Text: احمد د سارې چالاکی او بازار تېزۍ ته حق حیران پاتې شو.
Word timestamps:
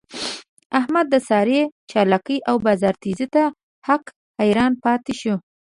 احمد 0.79 1.05
د 1.13 1.15
سارې 1.29 1.61
چالاکی 1.91 2.37
او 2.49 2.55
بازار 2.65 2.95
تېزۍ 3.03 3.27
ته 3.33 3.43
حق 3.87 4.03
حیران 4.39 4.71
پاتې 4.83 5.13
شو. 5.21 5.35